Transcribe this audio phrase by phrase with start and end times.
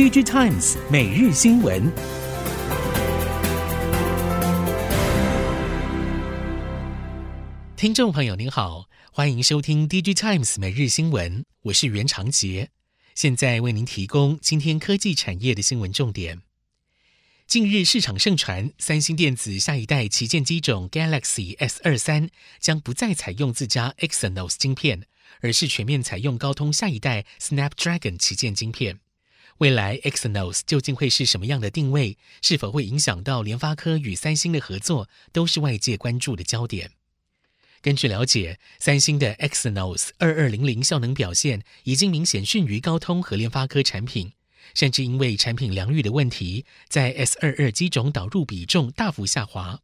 [0.00, 1.92] DG Times 每日新闻。
[7.76, 12.70] 听众朋友您好，欢迎收听 DG Times 每日新闻，我是袁长杰，
[13.14, 16.40] 现在为您提供今天科技产业的新闻重点。
[17.46, 25.02] 近日市场盛传，三星电子下一代旗舰机种 Galaxy S 二三将不再采用自家 Exynos 晶片，
[25.42, 29.00] 而是全面采用高通下一代 Snapdragon 旗舰晶片。
[29.60, 32.16] 未来 Exynos 究竟会是什么样的定位？
[32.40, 36.92] 是否会影响到联发科与三星的合作，都是外界关注的焦点。
[37.82, 44.32] 根据了解，三星的 Exynos 二二零零效能表现已经明显逊于高通和联发科产品。
[44.72, 49.78] 甚至因为产品良率的问题，在 S 二二机种导入比重大幅下滑，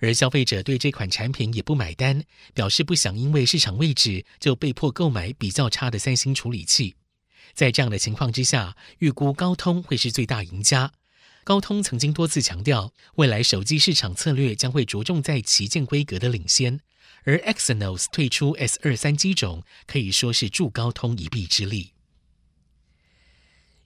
[0.00, 2.22] 而消费者对这款产品也不买单，
[2.52, 6.96] 表示不想因为市场位置就被迫购买比较差的三星处理器。
[7.54, 10.92] 在这样的情况之下，预估高通会是最大赢家。
[11.44, 16.80] 高通曾经多次强调，未来手机市场策略将会着重在旗舰规格的领先，
[17.24, 21.92] 而 Exynos 退出 S 二三机种，可以说是助高通一臂之力。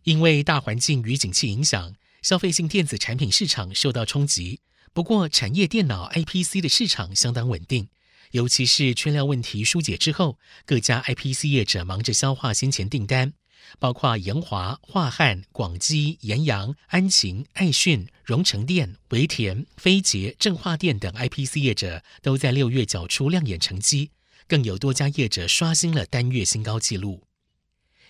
[0.04, 4.60] 因为大环境与景气影响，消费性电子产品市场受到冲击。
[4.92, 7.88] 不过，产业电脑 IPC 的市场相当稳定，
[8.30, 13.32] 尤其是缺料问题疏解之后，各家 IPC 业者忙着消化先前订单，
[13.78, 24.10] 包括延华、樺汉、广基、延阳、安勤、爱讯、荣成电、维田、飞捷、正化电等 IPC 业者都在六月缴出亮眼成绩，
[24.46, 27.24] 更有多家业者刷新了单月新高纪录。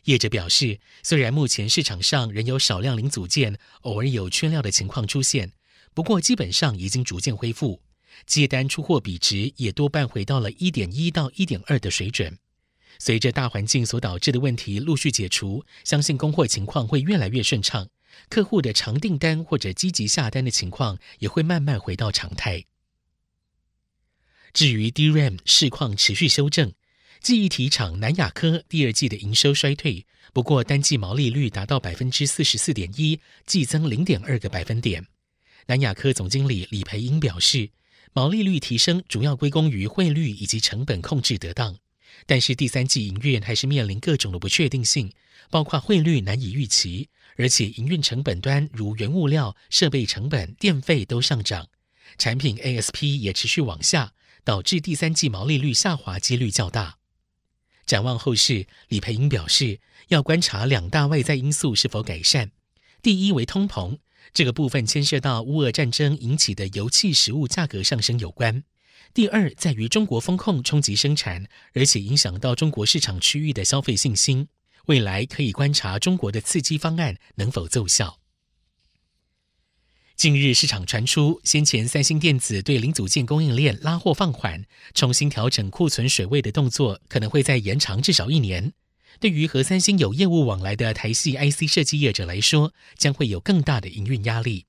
[0.04, 5.52] 业者表示，虽然目前市场上仍有少量零组件偶尔有缺料的情况出现，
[5.92, 7.82] 不过基本上已经逐渐恢复，
[8.24, 12.38] 接单出货比值也多半回到了一点一到一点二的水准。
[12.98, 17.88] 随着大环境所导致的问题陆续解除，相信供货情况会越来越顺畅，
[18.28, 22.64] 客户的长订单或者积极下单的情况也会慢慢回到常态。
[24.52, 26.72] 至于 DRAM 市况持续修正。
[27.22, 35.06] 记忆体厂南亚科第二季的营收衰退，不过单季毛利率达到百分之四十四点一，季增零点二个百分点。
[35.66, 37.70] 南亚科总经理李培英表示，
[38.12, 41.76] 毛利率提升主要归功于汇率以及成本控制得当，
[42.24, 45.12] 但是第三季营运还是面临各种的不确定性，
[45.50, 51.68] 包括汇率难以预期，而且营运成本端如原物料、设备成本、电费都上涨，
[52.16, 56.98] 产品 ASP 也持续往下，导致第三季毛利率下滑几率较大。
[57.84, 62.50] 展望后市，李培英表示，要观察两大外在因素是否改善。
[63.00, 63.98] 第一为通膨，
[64.34, 68.64] 这个部分牵涉到乌俄战争引起的油气、食物价格上升有关。
[69.16, 74.48] 第二在于中国风控冲击生产，而且影响到中国市场区域的消费信心。
[74.88, 78.18] 未来可以观察中国的刺激方案能否奏效。
[80.16, 88.74] 近日市场传出，先前三星电子对零组件供应链拉货放缓，重新调整库存水位的动作可能会再延长至少一年。
[89.18, 94.66] 对于和三星有业务往来的台系 IC 设计业者来说，将会有更大的营运压力。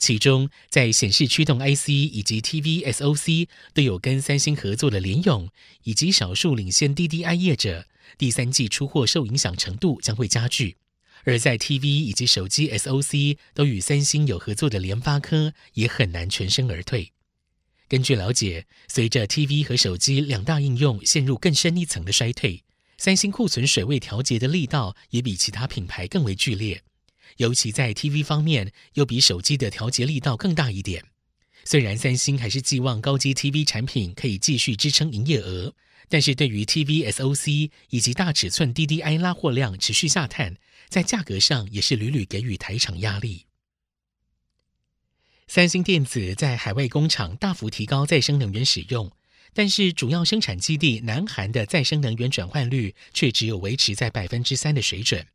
[0.00, 5.50] 其中，在显示驱动 IC 以及 TV SoC 都有跟三星合作的联咏，
[5.84, 10.78] 以及少数领先 DDI 业者，第三季出货受影响程度将会加剧。
[11.24, 17.12] 而在 TV 以及手机 SoC 都与三星有合作的联发科也很难全身而退。
[17.86, 22.64] 根据了解，随着 TV 和手机两大应用陷入更深一层的衰退，
[22.96, 26.82] 三星库存水位调节的力道也比其他品牌更为剧烈。
[27.40, 31.06] 尤其在 TV 方面，又比手机的调节力道更大一点。
[31.64, 35.74] 虽然三星还是寄望高阶 TV 产品可以继续支撑营业额，
[36.10, 40.56] 但是对于 TV SoC 以及大尺寸 DDI 拉货量持续下探。
[40.90, 43.46] 在价格上也是屡屡给予台厂压力。
[45.46, 49.10] 三星电子在海外工厂大幅提高再生能源使用，
[49.54, 55.26] 但是主要生产基地南韩的再生能源转换率却只有维持在百分之三的水准。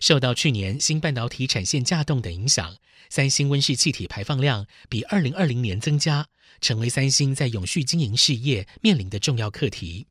[0.00, 2.76] 受到去年新半导体产线稼动的影响，
[3.08, 6.26] 三星温室气体排放量比二零二零年增加，
[6.60, 10.06] 成为三星在永续经营事业面临的重要课题。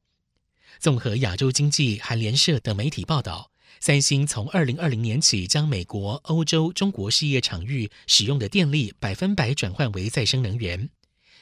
[0.79, 3.51] 综合亚洲经济、韩联社等媒体报道。
[3.81, 10.89] 三星从二零二零年起，将美国、欧洲、中国事业场域使用的电力百分百转换为再生能源，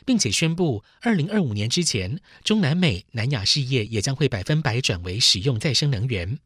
[0.04, 6.40] 并且宣布二零二五年之前，中南美、南亚事业也将会百分百转为使用再生能源。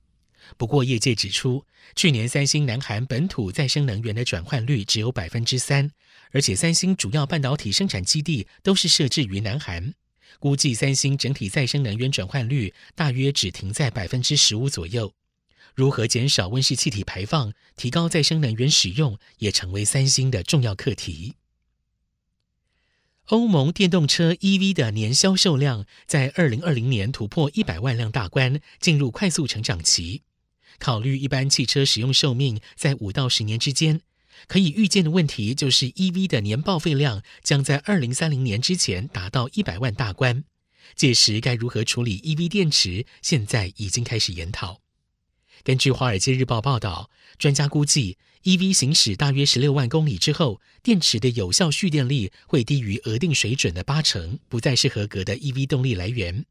[0.56, 1.66] 不过，业界指出，
[1.96, 5.92] 去年三星南韩本土再生能源的转换率只有百分之三，
[6.32, 9.94] 而且三星主要半导体生产基地都是设置于南韩，
[10.40, 15.14] 估计三星整体再生能源转换率大约只停在百分之十五左右。
[15.76, 21.36] 如何减少温室气体排放、提高再生能源使用，也成为三星的重要课题。
[23.28, 30.24] 欧盟电动车 EV 的年销售量在二零二零年突破一百万辆大关，进入快速成长期。
[30.80, 34.02] 考虑一般汽车使用寿命在五到十年之间，
[34.48, 40.44] 可以预见的问题就是 EV 的年报废量将在二零三零年之前达到一百万大关。
[40.96, 44.82] 届时该如何处理 EV 电池，现在已经开始研讨。
[45.64, 56.46] 根据《华尔街日报》报道，专家估计，EV 行驶大约十六万公里之后，电池的有效蓄电力会低于额定水准的八成，不再是合格的 EV 动力来源。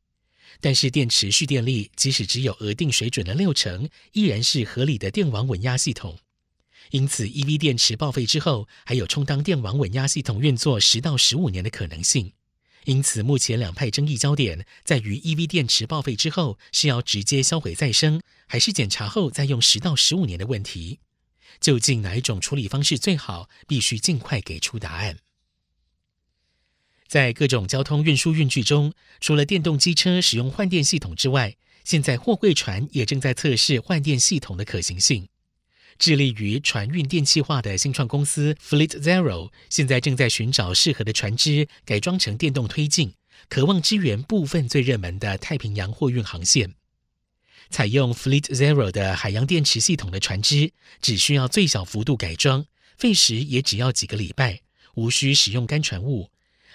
[0.60, 6.18] 但是，电池蓄电力即使只有额定水准的六成，依然是合理的电网稳压系统。
[6.90, 12.32] 因此，EV 电池报废之后，还有充当电网稳压系统运作十到十五年的可能性。
[12.84, 21.00] 因此，目前两派争议焦点在于：EV 电池报废之后是要直接销毁再生，还是检查后再用十到十五年的问题？
[21.60, 23.48] 究竟哪一种处理方式最好？
[23.66, 25.18] 必须尽快给出答案。
[27.08, 35.28] 在各种交通运输运具中，除了电动机车使用换电系统之外，现在货柜船也正在测试换电系统的可行性。
[35.98, 43.14] 致力于船运电气化的新创公司 Fleet Zero 现在正在寻找适合的船只，改装成电动推进，
[43.48, 46.74] 渴望支援部分最热门的太平洋货运航线。
[47.70, 52.66] 采用 Fleet Zero 的海洋电池系统的船只，只需要最小幅度改装，
[52.98, 54.60] 费时也只要几个礼拜，
[54.96, 56.30] 无需使用干船坞。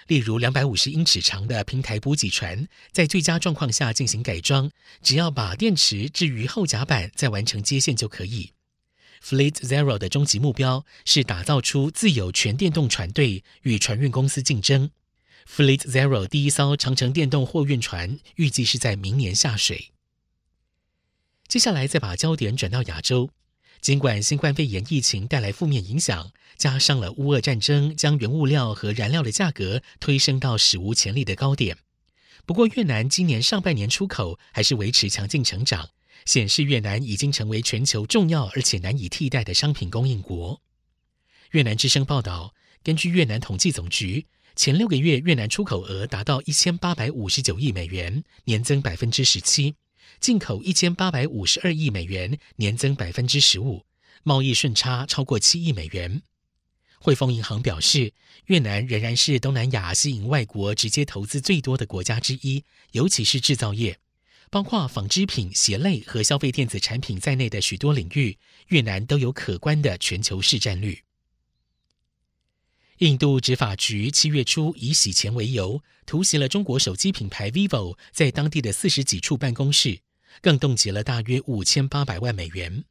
[0.06, 4.70] 例如，两百五十英尺长的平台补给船，在最佳状况下进行改装，
[5.02, 8.52] 只要把电池置于后甲板，再完成接线就可以。
[9.22, 14.90] Fleet Zero 的终极目标是打造出自有全电动船队，与船运公司竞争。
[15.48, 19.90] Fleet Zero 第一艘长城电动货运船预计是在明年下水。
[21.46, 23.30] 接下来再把焦点转到亚洲，
[23.82, 31.76] 尽管新冠肺炎疫情带来负面影响，加上了乌俄战争将原物料和燃料的价格推升到史无前例的高点，
[32.46, 35.90] 不过越南今年上半年出口还是维持强劲成长。
[36.24, 40.62] 显示越南已经成为全球重要而且难以替代的商品供应国。
[41.50, 49.74] 越南之声报道，根据越南统计总局，前六个月越南出口额达到一千八百五十九亿美元，年增百分之十七；
[50.22, 53.84] 进口一千八百五十二亿美元，年增百分之十五，
[54.22, 56.22] 贸易顺差超过七亿美元。
[57.00, 58.12] 汇丰银行表示，
[58.46, 63.98] 越南仍然是东南亚吸引外国直接投资最多的国家之一，尤其是制造业。
[64.48, 71.02] 包括纺织品、鞋类和消费电子产品在内的许多领域，越南都有可观的全球市占率。
[72.98, 79.98] 印度执法局七月初以洗钱为由，突袭了中国手机品牌 vivo 在当地的四十几处办公室，
[80.40, 82.84] 更冻结了大约五千八百万美元。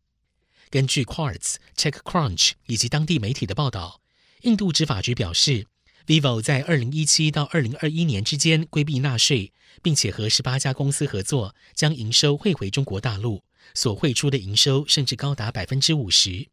[0.69, 4.01] 根据 Quartz、TechCrunch 以及当地媒体的报道，
[4.41, 5.67] 印度执法局表示
[6.05, 9.51] ，vivo 在二零一七到二零二一年之间规避纳税。
[9.81, 13.41] 并且和十八家公司合作，将营收汇回中国大陆，
[13.73, 16.49] 所汇出的营收甚至高达百分之五十。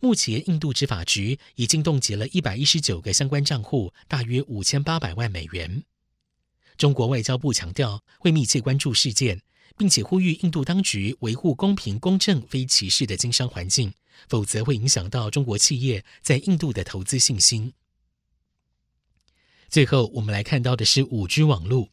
[0.00, 5.82] 目前，印度执法局已经冻结了一百一十九个相关账户，大约五千八百万美元。
[6.78, 9.42] 中国外交部强调会密切关注事件，
[9.82, 13.92] 并且呼吁印度当局维护公平、公正、非歧视的经商环境，
[14.28, 17.72] 否则会影响到中国企业在印度的投资信心。
[19.68, 21.88] 最后，我们来看到的是五 G 网络。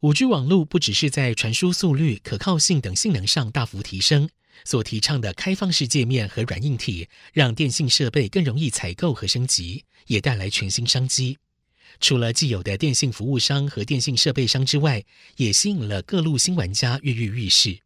[0.00, 4.28] 五 G 网络不只是在传输速率、可靠性等性能上大幅提升，
[4.66, 11.38] 所提倡的开放式界面和软硬体，让电信设备更容易采购和升级，也带来全新商机。
[11.98, 15.04] 除了既有的电信服务商和电信设备商之外，
[15.36, 17.80] 也吸引了各路新玩家跃跃欲试。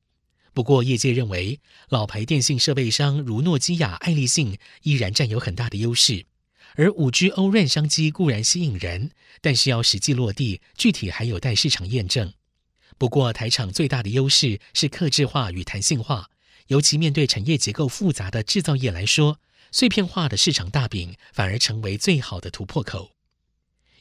[0.53, 1.59] 不过，业界认为，
[1.89, 6.27] 老牌电信设备商如诺基亚、爱立信依然占有很大的优势。
[6.77, 12.33] 而五 G O-RAN 商机固然吸引人，但是要实际落地，具体还有待市场验证。
[12.99, 16.31] 不过，台厂最大的优势是客制化与弹性化，
[16.69, 19.41] 尤其面对产业结构复杂的制造业来说，
[19.73, 23.14] 碎片化的市场大饼反而成为最好的突破口。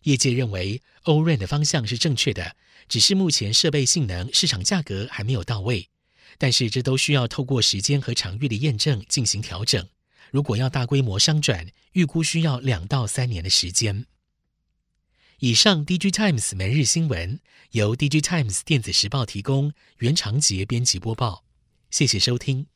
[0.03, 2.55] 业界认为 O-RAN 的方向是正确的，
[2.87, 5.89] 只是目前设备性能、市场价格还没有到位，
[6.37, 9.87] 但是这都需要透过时间和场域的验证进行调整。
[10.31, 14.05] 如果要大规模商转，预估需要两到三年的时间。
[15.39, 17.39] 以上，DG Times 每日新闻
[17.71, 21.43] 由 DG Times 电子时报提供，袁长杰编辑播报。
[21.91, 22.72] 谢谢收听。